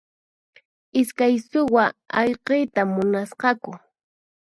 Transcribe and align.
Iskay 0.99 1.33
suwa 1.47 1.85
ayqiyta 2.19 2.81
munasqaku. 2.93 3.71